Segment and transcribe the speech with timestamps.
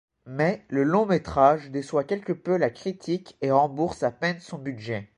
[0.25, 5.07] Mais le long-métrage déçoit quelque peu la critique, et rembourse à peine son budget.